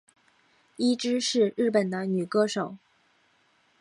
[0.77, 2.79] 伊织是日本的女歌手。